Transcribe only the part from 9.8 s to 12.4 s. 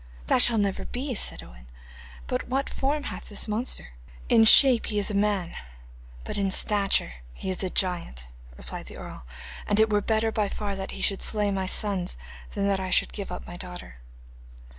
were better by far that he should slay my sons